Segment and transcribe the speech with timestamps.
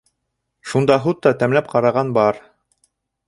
[0.69, 2.43] Шунда һут та тәмләп ҡараған бар.